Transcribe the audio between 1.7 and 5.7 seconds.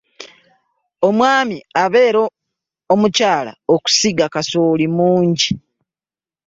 abeera Omukyala okusiga kasooli mungi.